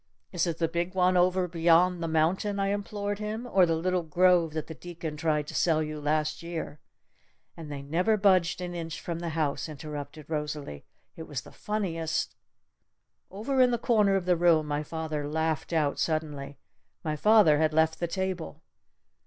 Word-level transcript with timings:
Is 0.31 0.47
it 0.47 0.57
the 0.57 0.67
big 0.67 0.95
one 0.95 1.15
over 1.15 1.47
beyond 1.47 2.01
the 2.01 2.07
mountain?' 2.07 2.59
I 2.59 2.69
implored 2.69 3.19
him. 3.19 3.45
'Or 3.45 3.67
the 3.67 3.75
little 3.75 4.01
grove 4.01 4.53
that 4.53 4.65
the 4.65 4.73
deacon 4.73 5.15
tried 5.15 5.45
to 5.45 5.53
sell 5.53 5.83
you 5.83 6.01
last 6.01 6.41
year?'" 6.41 6.79
"And 7.55 7.71
they 7.71 7.83
never 7.83 8.17
budged 8.17 8.61
an 8.61 8.73
inch 8.73 8.99
from 8.99 9.19
the 9.19 9.29
house!" 9.29 9.69
interrupted 9.69 10.25
Rosalee. 10.27 10.85
"It 11.15 11.27
was 11.27 11.41
the 11.41 11.51
funniest" 11.51 12.35
Over 13.29 13.61
in 13.61 13.69
the 13.69 13.77
corner 13.77 14.15
of 14.15 14.25
the 14.25 14.35
room 14.35 14.65
my 14.65 14.81
father 14.81 15.27
laughed 15.29 15.71
out 15.71 15.99
suddenly. 15.99 16.57
My 17.03 17.15
father 17.15 17.59
had 17.59 17.71
left 17.71 17.99
the 17.99 18.07
table. 18.07 18.63